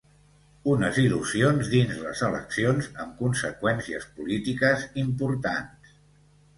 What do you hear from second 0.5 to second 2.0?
Unes il·lusions dins